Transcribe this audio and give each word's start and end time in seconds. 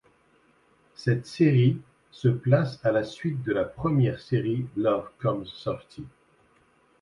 Cette 0.95 1.27
série 1.27 1.79
se 2.09 2.27
place 2.27 2.83
à 2.83 2.91
la 2.91 3.03
suite 3.03 3.43
de 3.43 3.53
la 3.53 3.65
première 3.65 4.19
série 4.19 4.65
Love 4.75 5.07
Comes 5.19 5.45
Softy. 5.45 6.03